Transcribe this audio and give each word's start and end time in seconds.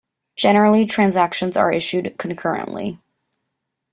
Generally, 0.35 0.87
transactions 0.87 1.55
are 1.57 1.71
issued 1.71 2.17
concurrently. 2.17 2.99